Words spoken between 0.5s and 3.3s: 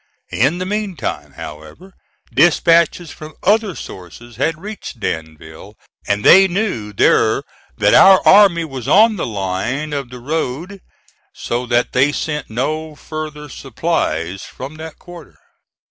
the meantime, however, dispatches